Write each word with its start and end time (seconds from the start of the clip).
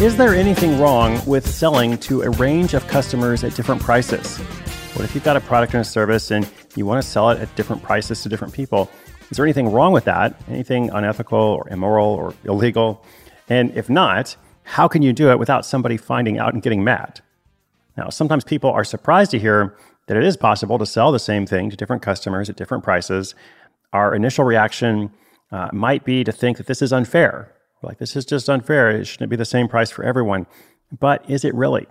Is 0.00 0.16
there 0.16 0.34
anything 0.34 0.80
wrong 0.80 1.20
with 1.26 1.46
selling 1.46 1.98
to 1.98 2.22
a 2.22 2.30
range 2.30 2.72
of 2.72 2.88
customers 2.88 3.44
at 3.44 3.54
different 3.54 3.82
prices? 3.82 4.38
What 4.94 5.04
if 5.04 5.14
you've 5.14 5.24
got 5.24 5.36
a 5.36 5.42
product 5.42 5.74
and 5.74 5.82
a 5.82 5.84
service 5.84 6.30
and 6.30 6.50
you 6.74 6.86
want 6.86 7.02
to 7.02 7.06
sell 7.06 7.28
it 7.28 7.38
at 7.38 7.54
different 7.54 7.82
prices 7.82 8.22
to 8.22 8.30
different 8.30 8.54
people? 8.54 8.90
Is 9.28 9.36
there 9.36 9.44
anything 9.44 9.70
wrong 9.70 9.92
with 9.92 10.04
that? 10.06 10.40
Anything 10.48 10.88
unethical 10.88 11.38
or 11.38 11.68
immoral 11.68 12.06
or 12.06 12.32
illegal? 12.44 13.04
And 13.50 13.76
if 13.76 13.90
not, 13.90 14.34
how 14.62 14.88
can 14.88 15.02
you 15.02 15.12
do 15.12 15.30
it 15.30 15.38
without 15.38 15.66
somebody 15.66 15.98
finding 15.98 16.38
out 16.38 16.54
and 16.54 16.62
getting 16.62 16.82
mad? 16.82 17.20
Now, 17.98 18.08
sometimes 18.08 18.42
people 18.42 18.70
are 18.70 18.84
surprised 18.84 19.32
to 19.32 19.38
hear 19.38 19.76
that 20.06 20.16
it 20.16 20.24
is 20.24 20.34
possible 20.34 20.78
to 20.78 20.86
sell 20.86 21.12
the 21.12 21.18
same 21.18 21.44
thing 21.44 21.68
to 21.68 21.76
different 21.76 22.00
customers 22.00 22.48
at 22.48 22.56
different 22.56 22.84
prices. 22.84 23.34
Our 23.92 24.14
initial 24.14 24.46
reaction 24.46 25.10
uh, 25.52 25.68
might 25.74 26.06
be 26.06 26.24
to 26.24 26.32
think 26.32 26.56
that 26.56 26.68
this 26.68 26.80
is 26.80 26.90
unfair 26.90 27.54
like, 27.82 27.98
this 27.98 28.16
is 28.16 28.24
just 28.24 28.48
unfair. 28.50 28.90
It 28.90 29.06
shouldn't 29.06 29.30
be 29.30 29.36
the 29.36 29.44
same 29.44 29.68
price 29.68 29.90
for 29.90 30.04
everyone. 30.04 30.46
But 30.98 31.28
is 31.28 31.44
it 31.44 31.54
really? 31.54 31.86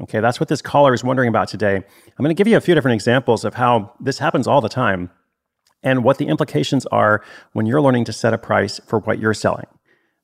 Okay, 0.00 0.20
that's 0.20 0.38
what 0.38 0.48
this 0.48 0.60
caller 0.60 0.92
is 0.92 1.02
wondering 1.02 1.28
about 1.28 1.48
today. 1.48 1.76
I'm 1.76 2.22
going 2.22 2.28
to 2.28 2.34
give 2.34 2.46
you 2.46 2.56
a 2.56 2.60
few 2.60 2.74
different 2.74 2.94
examples 2.94 3.44
of 3.44 3.54
how 3.54 3.94
this 3.98 4.18
happens 4.18 4.46
all 4.46 4.60
the 4.60 4.68
time 4.68 5.10
and 5.82 6.04
what 6.04 6.18
the 6.18 6.26
implications 6.26 6.84
are 6.86 7.24
when 7.52 7.66
you're 7.66 7.80
learning 7.80 8.04
to 8.04 8.12
set 8.12 8.34
a 8.34 8.38
price 8.38 8.78
for 8.86 8.98
what 9.00 9.18
you're 9.18 9.34
selling. 9.34 9.66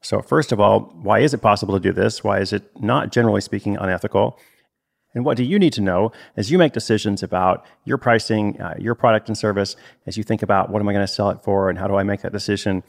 So, 0.03 0.21
first 0.21 0.53
of 0.53 0.61
all, 0.61 0.81
why 1.01 1.21
is 1.21 1.33
it 1.33 1.39
possible 1.39 1.75
to 1.75 1.81
do 1.81 1.93
this? 1.93 2.23
Why 2.23 2.41
is 2.41 2.53
it 2.53 2.65
not, 2.81 3.13
generally 3.13 3.41
speaking, 3.41 3.77
unethical? 3.77 4.39
And 5.15 5.25
what 5.25 5.37
do 5.37 5.45
you 5.45 5.59
need 5.59 5.73
to 5.75 5.81
know 5.81 6.11
as 6.37 6.51
you 6.51 6.59
make 6.59 6.73
decisions 6.73 7.23
about 7.23 7.65
your 7.85 7.99
pricing, 7.99 8.61
uh, 8.61 8.75
your 8.79 8.95
product 8.95 9.29
and 9.29 9.39
service, 9.39 9.77
as 10.07 10.17
you 10.17 10.25
think 10.25 10.43
about 10.43 10.71
what 10.71 10.81
am 10.81 10.89
I 10.89 10.93
going 10.93 11.07
to 11.07 11.13
sell 11.13 11.31
it 11.31 11.43
for 11.43 11.71
and 11.71 11.79
how 11.79 11.87
do 11.87 11.95
I 11.95 12.03
make 12.03 12.23
that 12.23 12.33
decision? 12.33 12.83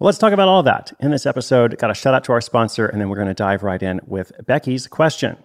Well, 0.00 0.06
let's 0.06 0.18
talk 0.18 0.32
about 0.32 0.46
all 0.46 0.62
that 0.62 0.92
in 1.00 1.10
this 1.10 1.26
episode. 1.26 1.76
Got 1.76 1.90
a 1.90 1.94
shout 1.94 2.14
out 2.14 2.22
to 2.24 2.32
our 2.32 2.40
sponsor, 2.40 2.86
and 2.86 3.00
then 3.00 3.08
we're 3.08 3.16
going 3.16 3.26
to 3.26 3.34
dive 3.34 3.64
right 3.64 3.82
in 3.82 4.00
with 4.06 4.30
Becky's 4.46 4.86
question. 4.86 5.36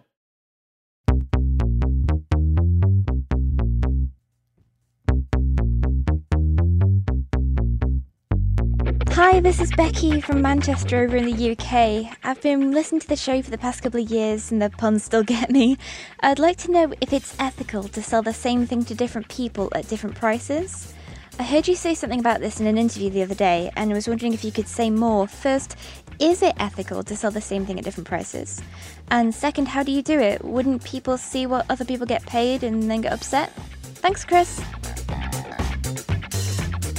Hi, 9.13 9.39
this 9.39 9.59
is 9.59 9.71
Becky 9.75 10.21
from 10.21 10.43
Manchester 10.43 11.03
over 11.03 11.17
in 11.17 11.25
the 11.25 11.51
UK. 11.53 12.15
I've 12.23 12.41
been 12.43 12.69
listening 12.69 13.01
to 13.01 13.07
the 13.07 13.15
show 13.15 13.41
for 13.41 13.49
the 13.49 13.57
past 13.57 13.81
couple 13.81 14.01
of 14.01 14.11
years 14.11 14.51
and 14.51 14.61
the 14.61 14.69
puns 14.69 15.03
still 15.03 15.23
get 15.23 15.49
me. 15.49 15.79
I'd 16.19 16.37
like 16.37 16.57
to 16.57 16.71
know 16.71 16.93
if 17.01 17.11
it's 17.11 17.35
ethical 17.39 17.85
to 17.85 18.03
sell 18.03 18.21
the 18.21 18.33
same 18.35 18.67
thing 18.67 18.85
to 18.85 18.93
different 18.93 19.29
people 19.29 19.71
at 19.73 19.87
different 19.87 20.15
prices. 20.15 20.93
I 21.39 21.43
heard 21.43 21.67
you 21.67 21.75
say 21.75 21.95
something 21.95 22.19
about 22.19 22.41
this 22.41 22.59
in 22.59 22.67
an 22.67 22.77
interview 22.77 23.09
the 23.09 23.23
other 23.23 23.33
day, 23.33 23.71
and 23.75 23.91
was 23.91 24.07
wondering 24.07 24.33
if 24.33 24.43
you 24.43 24.51
could 24.51 24.67
say 24.67 24.91
more. 24.91 25.27
First, 25.27 25.75
is 26.19 26.43
it 26.43 26.53
ethical 26.59 27.01
to 27.03 27.15
sell 27.15 27.31
the 27.31 27.41
same 27.41 27.65
thing 27.65 27.79
at 27.79 27.83
different 27.83 28.07
prices? 28.07 28.61
And 29.09 29.33
second, 29.33 29.67
how 29.67 29.81
do 29.81 29.91
you 29.91 30.03
do 30.03 30.19
it? 30.19 30.45
Wouldn't 30.45 30.83
people 30.83 31.17
see 31.17 31.47
what 31.47 31.65
other 31.71 31.85
people 31.85 32.05
get 32.05 32.23
paid 32.27 32.63
and 32.63 32.89
then 32.89 33.01
get 33.01 33.13
upset? 33.13 33.51
Thanks, 33.95 34.23
Chris. 34.23 34.61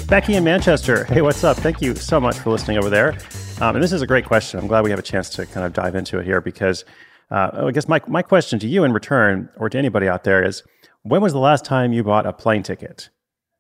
Becky 0.09 0.35
in 0.35 0.43
Manchester. 0.43 1.05
Hey, 1.05 1.23
what's 1.23 1.45
up? 1.45 1.57
Thank 1.59 1.81
you 1.81 1.95
so 1.95 2.19
much 2.21 2.37
for 2.37 2.51
listening 2.51 2.79
over 2.79 2.91
there. 2.91 3.17
Um, 3.61 3.77
and 3.77 3.83
this 3.83 3.93
is 3.93 4.03
a 4.03 4.07
great 4.07 4.25
question. 4.25 4.59
I'm 4.59 4.67
glad 4.67 4.83
we 4.83 4.91
have 4.91 4.99
a 4.99 5.03
chance 5.03 5.31
to 5.31 5.47
kind 5.47 5.65
of 5.65 5.73
dive 5.73 5.95
into 5.95 6.19
it 6.19 6.27
here 6.27 6.41
because 6.41 6.85
uh, 7.31 7.51
I 7.67 7.71
guess 7.71 7.87
my, 7.87 8.01
my 8.09 8.23
question 8.23 8.59
to 8.59 8.67
you 8.67 8.83
in 8.83 8.93
return, 8.93 9.49
or 9.57 9.71
to 9.71 9.79
anybody 9.79 10.09
out 10.09 10.25
there, 10.25 10.45
is 10.45 10.65
when 11.03 11.21
was 11.21 11.33
the 11.33 11.39
last 11.39 11.65
time 11.65 11.93
you 11.93 12.03
bought 12.03 12.27
a 12.27 12.33
plane 12.33 12.65
ticket? 12.65 13.11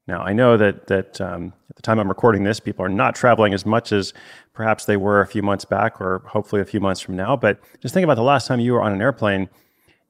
Now, 0.06 0.20
I 0.22 0.34
know 0.34 0.56
that, 0.56 0.86
that 0.88 1.20
um, 1.20 1.54
at 1.70 1.76
the 1.76 1.82
time 1.82 1.98
I'm 1.98 2.08
recording 2.08 2.44
this, 2.44 2.60
people 2.60 2.84
are 2.84 2.90
not 2.90 3.14
traveling 3.14 3.54
as 3.54 3.64
much 3.64 3.90
as 3.90 4.12
perhaps 4.52 4.84
they 4.84 4.98
were 4.98 5.20
a 5.20 5.26
few 5.26 5.42
months 5.42 5.64
back 5.64 6.00
or 6.00 6.22
hopefully 6.26 6.60
a 6.60 6.66
few 6.66 6.80
months 6.80 7.00
from 7.00 7.16
now. 7.16 7.36
But 7.36 7.58
just 7.80 7.94
think 7.94 8.04
about 8.04 8.16
the 8.16 8.22
last 8.22 8.46
time 8.46 8.60
you 8.60 8.74
were 8.74 8.82
on 8.82 8.92
an 8.92 9.00
airplane. 9.00 9.48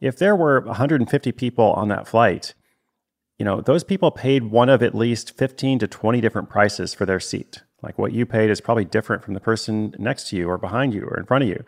If 0.00 0.18
there 0.18 0.34
were 0.34 0.60
150 0.62 1.32
people 1.32 1.72
on 1.72 1.88
that 1.88 2.08
flight, 2.08 2.54
you 3.38 3.44
know, 3.44 3.60
those 3.60 3.84
people 3.84 4.10
paid 4.10 4.44
one 4.44 4.68
of 4.68 4.82
at 4.82 4.94
least 4.94 5.36
15 5.36 5.78
to 5.80 5.86
20 5.86 6.20
different 6.20 6.48
prices 6.48 6.92
for 6.92 7.06
their 7.06 7.20
seat. 7.20 7.62
Like 7.82 7.98
what 7.98 8.12
you 8.12 8.26
paid 8.26 8.50
is 8.50 8.60
probably 8.60 8.84
different 8.84 9.22
from 9.22 9.34
the 9.34 9.40
person 9.40 9.94
next 9.98 10.28
to 10.28 10.36
you 10.36 10.48
or 10.48 10.58
behind 10.58 10.94
you 10.94 11.04
or 11.04 11.18
in 11.18 11.26
front 11.26 11.44
of 11.44 11.50
you. 11.50 11.64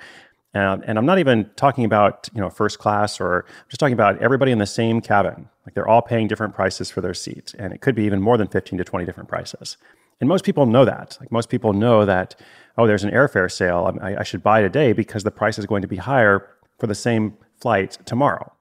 And, 0.55 0.85
and 0.85 0.99
I'm 0.99 1.07
not 1.07 1.19
even 1.19 1.51
talking 1.57 1.85
about 1.85 2.29
you 2.35 2.41
know 2.41 2.51
first 2.51 2.79
class 2.79 3.21
or 3.21 3.45
I'm 3.47 3.69
just 3.69 3.81
talking 3.81 3.93
about 3.93 4.21
everybody 4.23 4.53
in 4.53 4.59
the 4.59 4.67
same 4.67 5.01
cabin. 5.01 5.49
Like 5.67 5.75
they're 5.75 5.89
all 5.89 6.03
paying 6.03 6.29
different 6.29 6.55
prices 6.55 6.91
for 6.91 7.01
their 7.01 7.15
seat, 7.15 7.55
and 7.59 7.73
it 7.73 7.81
could 7.81 7.95
be 7.95 8.05
even 8.05 8.23
more 8.23 8.37
than 8.37 8.49
15 8.49 8.79
to 8.79 8.85
20 8.85 9.05
different 9.05 9.29
prices. 9.29 9.77
And 10.21 10.29
most 10.29 10.45
people 10.45 10.65
know 10.65 10.85
that. 10.85 11.19
Like 11.21 11.31
most 11.31 11.49
people 11.49 11.73
know 11.73 12.05
that 12.07 12.37
oh, 12.79 12.87
there's 12.87 13.05
an 13.05 13.11
airfare 13.11 13.51
sale. 13.51 13.97
I, 14.01 14.17
I 14.17 14.23
should 14.23 14.43
buy 14.43 14.61
today 14.61 14.93
because 14.93 15.25
the 15.25 15.31
price 15.31 15.59
is 15.59 15.67
going 15.67 15.83
to 15.83 15.89
be 15.89 15.97
higher 15.97 16.49
for 16.79 16.87
the 16.87 16.95
same 16.95 17.37
flight 17.61 17.99
tomorrow. 18.05 18.53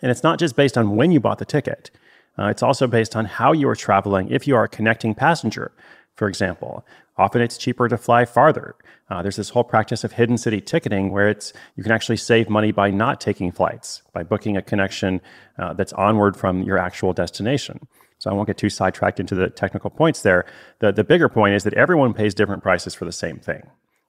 And 0.00 0.10
it's 0.10 0.22
not 0.22 0.38
just 0.38 0.56
based 0.56 0.76
on 0.76 0.96
when 0.96 1.12
you 1.12 1.20
bought 1.20 1.38
the 1.38 1.44
ticket. 1.44 1.90
Uh, 2.38 2.46
it's 2.46 2.62
also 2.62 2.86
based 2.86 3.14
on 3.14 3.26
how 3.26 3.52
you 3.52 3.68
are 3.68 3.76
traveling. 3.76 4.30
If 4.30 4.48
you 4.48 4.56
are 4.56 4.64
a 4.64 4.68
connecting 4.68 5.14
passenger, 5.14 5.70
for 6.14 6.28
example, 6.28 6.86
often 7.16 7.40
it's 7.40 7.56
cheaper 7.56 7.88
to 7.88 7.96
fly 7.96 8.24
farther. 8.24 8.74
Uh, 9.10 9.22
there's 9.22 9.36
this 9.36 9.50
whole 9.50 9.64
practice 9.64 10.04
of 10.04 10.12
hidden 10.12 10.38
city 10.38 10.60
ticketing 10.60 11.10
where 11.10 11.28
it's 11.28 11.52
you 11.76 11.82
can 11.82 11.92
actually 11.92 12.16
save 12.16 12.48
money 12.48 12.72
by 12.72 12.90
not 12.90 13.20
taking 13.20 13.50
flights, 13.52 14.02
by 14.12 14.22
booking 14.22 14.56
a 14.56 14.62
connection 14.62 15.20
uh, 15.58 15.72
that's 15.72 15.92
onward 15.94 16.36
from 16.36 16.62
your 16.62 16.78
actual 16.78 17.12
destination. 17.12 17.80
So 18.18 18.30
I 18.30 18.34
won't 18.34 18.46
get 18.46 18.56
too 18.56 18.70
sidetracked 18.70 19.18
into 19.18 19.34
the 19.34 19.50
technical 19.50 19.90
points 19.90 20.22
there. 20.22 20.46
The, 20.78 20.92
the 20.92 21.02
bigger 21.02 21.28
point 21.28 21.54
is 21.54 21.64
that 21.64 21.74
everyone 21.74 22.14
pays 22.14 22.34
different 22.34 22.62
prices 22.62 22.94
for 22.94 23.04
the 23.04 23.12
same 23.12 23.38
thing. 23.38 23.62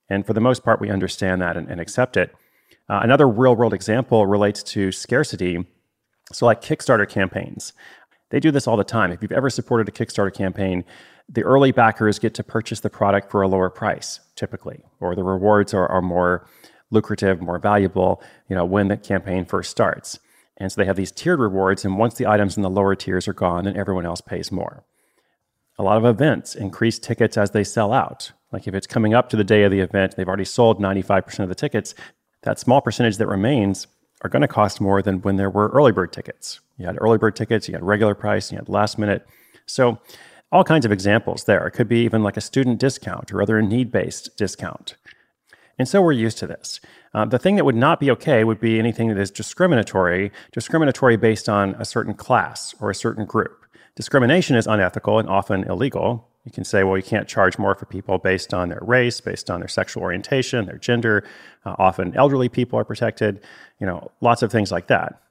And 0.10 0.26
for 0.26 0.34
the 0.34 0.42
most 0.42 0.64
part, 0.64 0.80
we 0.80 0.92
understand 0.92 1.42
that 1.42 1.58
and, 1.58 1.68
and 1.68 1.82
accept 1.82 2.16
it. 2.18 2.34
Uh, 2.90 3.00
another 3.02 3.28
real 3.28 3.56
world 3.56 3.74
example 3.74 4.28
relates 4.28 4.62
to 4.64 4.92
scarcity. 4.92 5.66
So, 6.32 6.46
like 6.46 6.62
Kickstarter 6.62 7.10
campaigns, 7.10 7.74
they 8.30 8.40
do 8.40 8.52
this 8.52 8.68
all 8.68 8.78
the 8.78 8.84
time. 8.84 9.12
If 9.12 9.22
you've 9.22 9.32
ever 9.32 9.50
supported 9.50 9.88
a 9.88 9.92
Kickstarter 9.92 10.34
campaign, 10.34 10.86
the 11.30 11.44
early 11.44 11.72
backers 11.72 12.20
get 12.20 12.34
to 12.36 12.44
purchase 12.44 12.80
the 12.82 12.90
product 12.90 13.32
for 13.32 13.42
a 13.42 13.48
lower 13.48 13.70
price, 13.70 14.20
typically, 14.36 14.84
or 15.00 15.16
the 15.16 15.24
rewards 15.24 15.74
are, 15.74 15.88
are 15.88 16.02
more 16.02 16.48
lucrative, 16.92 17.42
more 17.42 17.60
valuable, 17.60 18.22
you 18.50 18.56
know, 18.56 18.66
when 18.66 18.88
the 18.88 18.98
campaign 18.98 19.46
first 19.46 19.72
starts. 19.72 20.20
And 20.58 20.72
so 20.72 20.80
they 20.80 20.86
have 20.86 20.96
these 20.96 21.12
tiered 21.12 21.40
rewards, 21.40 21.84
and 21.84 21.98
once 21.98 22.16
the 22.16 22.28
items 22.28 22.56
in 22.56 22.64
the 22.64 22.70
lower 22.70 22.96
tiers 22.96 23.28
are 23.28 23.34
gone, 23.34 23.66
then 23.66 23.76
everyone 23.76 24.06
else 24.06 24.22
pays 24.22 24.52
more. 24.52 24.84
A 25.80 25.84
lot 25.84 25.98
of 25.98 26.06
events 26.06 26.54
increase 26.54 27.00
tickets 27.00 27.36
as 27.38 27.52
they 27.52 27.64
sell 27.64 27.92
out. 27.92 28.32
Like 28.52 28.68
if 28.68 28.76
it's 28.76 28.86
coming 28.86 29.16
up 29.16 29.30
to 29.30 29.38
the 29.38 29.44
day 29.44 29.64
of 29.64 29.72
the 29.72 29.80
event, 29.80 30.16
they've 30.16 30.28
already 30.28 30.46
sold 30.46 30.80
95% 30.80 31.40
of 31.40 31.50
the 31.50 31.56
tickets, 31.56 31.96
that 32.44 32.60
small 32.60 32.82
percentage 32.82 33.18
that 33.18 33.28
remains 33.28 33.88
are 34.22 34.30
going 34.30 34.42
to 34.42 34.48
cost 34.48 34.80
more 34.80 35.02
than 35.02 35.22
when 35.22 35.38
there 35.38 35.50
were 35.50 35.70
early 35.70 35.92
bird 35.92 36.14
tickets. 36.14 36.60
You 36.78 36.86
had 36.86 36.98
early 37.02 37.18
bird 37.18 37.36
tickets, 37.36 37.68
you 37.68 37.74
had 37.74 37.84
regular 37.84 38.14
price, 38.14 38.52
you 38.52 38.58
had 38.58 38.70
last 38.70 38.98
minute. 38.98 39.26
So 39.66 40.00
all 40.54 40.64
kinds 40.64 40.86
of 40.86 40.92
examples 40.92 41.46
there. 41.46 41.66
It 41.66 41.72
could 41.72 41.90
be 41.90 42.06
even 42.06 42.22
like 42.22 42.38
a 42.38 42.42
student 42.42 42.80
discount 42.80 43.34
or 43.34 43.42
other 43.42 43.60
need 43.62 43.92
based 43.92 44.38
discount. 44.38 44.96
And 45.80 45.88
so 45.88 46.00
we're 46.00 46.12
used 46.12 46.38
to 46.38 46.48
this. 46.48 46.80
Uh, 47.16 47.26
the 47.26 47.40
thing 47.40 47.56
that 47.56 47.66
would 47.66 47.76
not 47.76 48.00
be 48.00 48.12
okay 48.12 48.44
would 48.44 48.60
be 48.60 48.78
anything 48.78 49.08
that 49.10 49.18
is 49.18 49.32
discriminatory, 49.32 50.32
discriminatory 50.52 51.18
based 51.18 51.50
on 51.50 51.74
a 51.80 51.86
certain 51.86 52.14
class 52.14 52.76
or 52.80 52.92
a 52.92 52.96
certain 52.96 53.26
group. 53.26 53.66
Discrimination 53.96 54.56
is 54.56 54.68
unethical 54.68 55.18
and 55.18 55.28
often 55.28 55.64
illegal. 55.64 56.30
You 56.46 56.52
can 56.52 56.64
say, 56.64 56.84
well, 56.84 56.98
you 56.98 57.04
can't 57.04 57.28
charge 57.28 57.58
more 57.58 57.74
for 57.74 57.86
people 57.88 58.20
based 58.20 58.54
on 58.54 58.70
their 58.70 58.82
race, 58.82 59.22
based 59.22 59.50
on 59.50 59.60
their 59.60 59.68
sexual 59.68 60.04
orientation, 60.04 60.66
their 60.66 60.78
gender. 60.78 61.24
Uh, 61.66 61.76
often 61.80 62.16
elderly 62.16 62.50
people 62.50 62.78
are 62.78 62.84
protected, 62.84 63.42
you 63.80 63.88
know, 63.88 64.12
lots 64.22 64.44
of 64.44 64.52
things 64.52 64.72
like 64.72 64.86
that. 64.88 65.23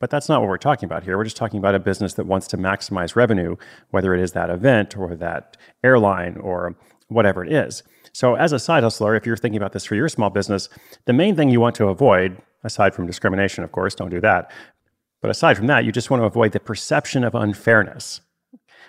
But 0.00 0.10
that's 0.10 0.28
not 0.28 0.40
what 0.40 0.48
we're 0.48 0.58
talking 0.58 0.86
about 0.86 1.02
here. 1.02 1.16
We're 1.16 1.24
just 1.24 1.36
talking 1.36 1.58
about 1.58 1.74
a 1.74 1.80
business 1.80 2.14
that 2.14 2.26
wants 2.26 2.46
to 2.48 2.56
maximize 2.56 3.16
revenue, 3.16 3.56
whether 3.90 4.14
it 4.14 4.20
is 4.20 4.32
that 4.32 4.50
event 4.50 4.96
or 4.96 5.14
that 5.16 5.56
airline 5.82 6.36
or 6.36 6.76
whatever 7.08 7.44
it 7.44 7.52
is. 7.52 7.82
So, 8.12 8.34
as 8.34 8.52
a 8.52 8.58
side 8.58 8.82
hustler, 8.82 9.14
if 9.16 9.26
you're 9.26 9.36
thinking 9.36 9.56
about 9.56 9.72
this 9.72 9.84
for 9.84 9.94
your 9.94 10.08
small 10.08 10.30
business, 10.30 10.68
the 11.06 11.12
main 11.12 11.36
thing 11.36 11.50
you 11.50 11.60
want 11.60 11.74
to 11.76 11.88
avoid, 11.88 12.40
aside 12.64 12.94
from 12.94 13.06
discrimination, 13.06 13.64
of 13.64 13.72
course, 13.72 13.94
don't 13.94 14.10
do 14.10 14.20
that. 14.20 14.50
But 15.20 15.30
aside 15.30 15.56
from 15.56 15.66
that, 15.66 15.84
you 15.84 15.92
just 15.92 16.10
want 16.10 16.20
to 16.20 16.26
avoid 16.26 16.52
the 16.52 16.60
perception 16.60 17.24
of 17.24 17.34
unfairness. 17.34 18.20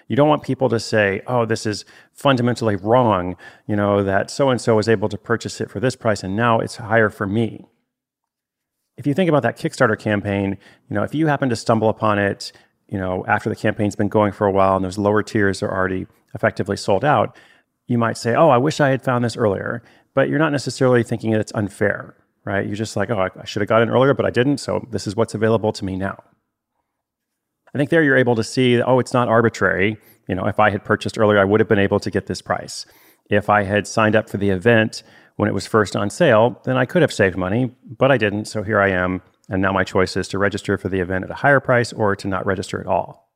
You 0.08 0.16
don't 0.16 0.30
want 0.30 0.44
people 0.44 0.70
to 0.70 0.80
say, 0.80 1.22
oh, 1.28 1.46
this 1.46 1.66
is 1.66 1.86
fundamentally 2.14 2.76
wrong, 2.76 3.36
you 3.68 3.76
know, 3.76 4.04
that 4.04 4.32
so 4.32 4.50
and 4.50 4.60
so 4.60 4.76
was 4.76 4.90
able 4.90 5.10
to 5.10 5.18
purchase 5.18 5.62
it 5.62 5.70
for 5.70 5.80
this 5.80 5.96
price 5.96 6.24
and 6.24 6.36
now 6.36 6.60
it's 6.60 6.78
higher 6.78 7.10
for 7.10 7.28
me. 7.28 7.66
If 9.00 9.08
you 9.08 9.14
think 9.14 9.30
about 9.30 9.44
that 9.44 9.58
Kickstarter 9.58 9.98
campaign, 9.98 10.58
you 10.90 10.94
know, 10.94 11.04
if 11.04 11.16
you 11.16 11.28
happen 11.28 11.48
to 11.50 11.56
stumble 11.56 11.88
upon 11.88 12.20
it, 12.20 12.52
you 12.90 13.00
know, 13.00 13.26
after 13.30 13.50
the 13.50 13.56
campaign's 13.56 13.96
been 13.96 14.10
going 14.10 14.34
for 14.34 14.46
a 14.46 14.52
while 14.52 14.76
and 14.76 14.84
those 14.84 14.98
lower 14.98 15.24
tiers 15.24 15.64
are 15.64 15.72
already 15.72 16.06
effectively 16.36 16.76
sold 16.76 17.06
out, 17.06 17.38
you 17.88 17.98
might 17.98 18.18
say, 18.18 18.36
oh, 18.36 18.50
I 18.50 18.58
wish 18.58 18.82
I 18.82 18.90
had 18.90 19.02
found 19.02 19.24
this 19.24 19.38
earlier. 19.38 19.82
But 20.14 20.28
you're 20.28 20.38
not 20.38 20.52
necessarily 20.52 21.02
thinking 21.02 21.32
that 21.32 21.40
it's 21.40 21.54
unfair, 21.56 22.14
right? 22.44 22.66
You're 22.66 22.76
just 22.76 22.98
like, 22.98 23.10
oh, 23.10 23.30
I 23.40 23.46
should 23.46 23.62
have 23.62 23.70
got 23.70 23.82
in 23.82 23.90
earlier, 23.90 24.14
but 24.14 24.26
I 24.26 24.32
didn't. 24.32 24.58
So 24.58 24.86
this 24.92 25.08
is 25.08 25.16
what's 25.16 25.34
available 25.34 25.72
to 25.72 25.86
me 25.86 25.96
now. 25.96 26.22
I 27.74 27.78
think 27.78 27.92
there 27.92 28.04
you're 28.04 28.18
able 28.18 28.36
to 28.36 28.44
see, 28.44 28.82
oh, 28.82 29.00
it's 29.00 29.14
not 29.14 29.30
arbitrary. 29.30 29.98
You 30.28 30.36
know, 30.36 30.46
if 30.46 30.60
I 30.60 30.72
had 30.72 30.84
purchased 30.84 31.18
earlier, 31.18 31.40
I 31.40 31.46
would 31.46 31.62
have 31.62 31.70
been 31.70 31.80
able 31.80 32.02
to 32.02 32.12
get 32.12 32.26
this 32.26 32.42
price. 32.42 32.86
If 33.30 33.50
I 33.50 33.64
had 33.64 33.88
signed 33.88 34.18
up 34.18 34.30
for 34.30 34.36
the 34.36 34.50
event 34.50 35.04
when 35.40 35.48
it 35.48 35.54
was 35.54 35.66
first 35.66 35.96
on 35.96 36.10
sale, 36.10 36.60
then 36.66 36.76
I 36.76 36.84
could 36.84 37.02
have 37.02 37.14
saved 37.14 37.38
money, 37.38 37.72
but 37.98 38.12
I 38.12 38.18
didn't. 38.18 38.44
So 38.44 38.62
here 38.62 38.82
I 38.82 38.90
am. 38.90 39.22
And 39.48 39.62
now 39.62 39.72
my 39.72 39.86
choice 39.86 40.18
is 40.18 40.28
to 40.28 40.38
register 40.38 40.78
for 40.78 40.90
the 40.90 41.00
event 41.00 41.24
at 41.24 41.32
a 41.32 41.36
higher 41.36 41.62
price 41.62 41.94
or 41.94 42.14
to 42.18 42.28
not 42.28 42.46
register 42.46 42.78
at 42.82 42.88
all. 42.88 43.32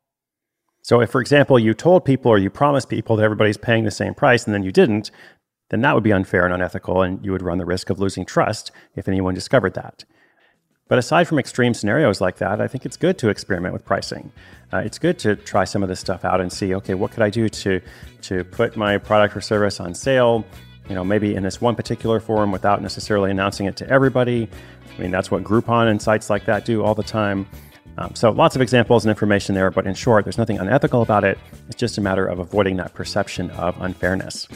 So 0.82 1.00
if, 1.00 1.10
for 1.10 1.22
example, 1.22 1.58
you 1.58 1.74
told 1.74 2.04
people 2.04 2.30
or 2.30 2.38
you 2.38 2.50
promised 2.50 2.90
people 2.90 3.16
that 3.16 3.24
everybody's 3.24 3.56
paying 3.56 3.86
the 3.86 3.90
same 3.90 4.14
price 4.14 4.44
and 4.44 4.54
then 4.54 4.64
you 4.64 4.72
didn't, 4.74 5.12
then 5.70 5.80
that 5.80 5.96
would 5.96 6.04
be 6.04 6.12
unfair 6.12 6.44
and 6.44 6.54
unethical, 6.54 7.04
and 7.04 7.24
you 7.24 7.32
would 7.32 7.42
run 7.42 7.58
the 7.58 7.66
risk 7.66 7.90
of 7.90 8.02
losing 8.02 8.26
trust 8.26 8.74
if 8.98 9.08
anyone 9.08 9.34
discovered 9.34 9.74
that. 9.76 10.04
But 10.90 11.00
aside 11.00 11.26
from 11.30 11.40
extreme 11.40 11.74
scenarios 11.74 12.20
like 12.20 12.36
that, 12.40 12.60
I 12.60 12.68
think 12.68 12.86
it's 12.86 12.98
good 12.98 13.18
to 13.20 13.30
experiment 13.30 13.74
with 13.74 13.86
pricing. 13.86 14.30
Uh, 14.74 14.80
it's 14.80 15.00
good 15.00 15.18
to 15.20 15.38
try 15.38 15.64
some 15.64 15.84
of 15.84 15.88
this 15.88 16.02
stuff 16.02 16.26
out 16.26 16.42
and 16.42 16.52
see, 16.52 16.76
okay, 16.76 16.96
what 16.96 17.12
could 17.12 17.24
I 17.24 17.30
do 17.30 17.48
to 17.48 17.80
to 18.24 18.44
put 18.44 18.76
my 18.76 18.98
product 18.98 19.38
or 19.38 19.42
service 19.42 19.80
on 19.80 19.94
sale? 19.96 20.44
You 20.90 20.96
know, 20.96 21.04
maybe 21.04 21.36
in 21.36 21.44
this 21.44 21.62
one 21.62 21.76
particular 21.76 22.20
form 22.20 22.52
without 22.52 22.82
necessarily 22.82 23.32
announcing 23.32 23.66
it 23.68 23.76
to 23.78 23.90
everybody. 23.90 24.50
I 24.98 25.02
mean, 25.02 25.12
that's 25.12 25.32
what 25.32 25.44
Groupon 25.44 25.90
and 25.90 26.02
sites 26.02 26.30
like 26.30 26.46
that 26.46 26.66
do 26.66 26.84
all 26.84 26.94
the 26.94 27.04
time. 27.04 27.48
Um, 27.98 28.16
so 28.16 28.32
lots 28.32 28.56
of 28.56 28.62
examples 28.62 29.06
and 29.06 29.10
information 29.10 29.56
there, 29.56 29.70
but 29.70 29.86
in 29.86 29.94
short, 29.94 30.26
there's 30.26 30.38
nothing 30.38 30.58
unethical 30.58 31.02
about 31.02 31.24
it. 31.24 31.38
It's 31.68 31.76
just 31.76 31.98
a 31.98 32.02
matter 32.02 32.26
of 32.26 32.40
avoiding 32.40 32.78
that 32.78 32.94
perception 32.94 33.52
of 33.52 33.80
unfairness. 33.82 34.48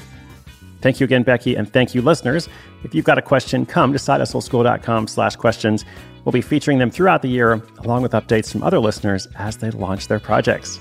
Thank 0.81 0.99
you 0.99 1.05
again, 1.05 1.23
Becky, 1.23 1.55
and 1.55 1.71
thank 1.71 1.95
you, 1.95 2.01
listeners. 2.01 2.49
If 2.83 2.93
you've 2.93 3.05
got 3.05 3.17
a 3.17 3.21
question, 3.21 3.65
come 3.65 3.93
to 3.93 3.99
sidehustleschool.com 3.99 5.07
slash 5.07 5.35
questions. 5.35 5.85
We'll 6.23 6.33
be 6.33 6.41
featuring 6.41 6.77
them 6.77 6.91
throughout 6.91 7.21
the 7.21 7.29
year, 7.29 7.61
along 7.79 8.03
with 8.03 8.11
updates 8.11 8.51
from 8.51 8.63
other 8.63 8.79
listeners 8.79 9.27
as 9.35 9.57
they 9.57 9.71
launch 9.71 10.07
their 10.07 10.19
projects. 10.19 10.79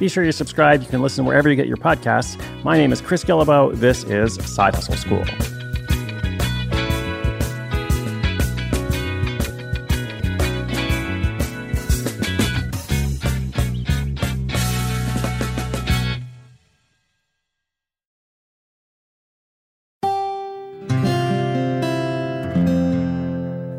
Be 0.00 0.08
sure 0.08 0.24
you 0.24 0.32
subscribe. 0.32 0.80
You 0.80 0.88
can 0.88 1.02
listen 1.02 1.26
wherever 1.26 1.50
you 1.50 1.56
get 1.56 1.68
your 1.68 1.76
podcasts. 1.76 2.42
My 2.64 2.78
name 2.78 2.90
is 2.90 3.02
Chris 3.02 3.22
Guillebeau. 3.22 3.76
This 3.76 4.02
is 4.04 4.34
Side 4.50 4.74
Hustle 4.74 4.96
School. 4.96 5.26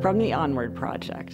From 0.03 0.19
the 0.19 0.33
Onward 0.33 0.75
Project. 0.75 1.33